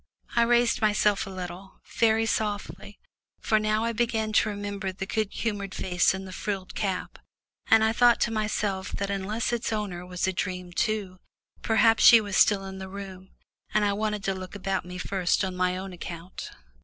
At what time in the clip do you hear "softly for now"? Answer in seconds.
2.25-3.83